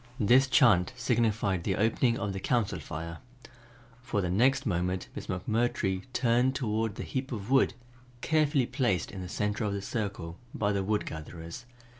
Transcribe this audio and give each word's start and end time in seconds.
This 0.19 0.47
chant 0.47 0.93
signified 0.97 1.63
the 1.63 1.75
opening 1.75 2.17
of 2.17 2.33
the 2.33 2.39
Council 2.39 2.79
Fire. 2.79 3.19
For 4.01 4.19
the 4.19 4.31
next 4.31 4.65
moment 4.65 5.09
Miss 5.13 5.27
McMurtry 5.27 6.05
turned 6.11 6.55
toward 6.55 6.95
the 6.95 7.03
heap 7.03 7.31
of 7.31 7.51
wood 7.51 7.75
carefully 8.21 8.65
placed 8.65 9.11
in 9.11 9.21
the 9.21 9.29
center 9.29 9.63
of 9.63 9.73
the 9.73 9.81
circle, 9.83 10.39
by 10.55 10.71
the 10.71 10.81
wood 10.83 11.05
gatherers. 11.05 11.67